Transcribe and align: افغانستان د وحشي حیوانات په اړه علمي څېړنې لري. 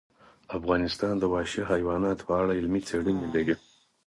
افغانستان 0.57 1.13
د 1.19 1.23
وحشي 1.33 1.61
حیوانات 1.71 2.19
په 2.27 2.31
اړه 2.41 2.51
علمي 2.59 2.81
څېړنې 2.89 3.25
لري. 3.35 3.55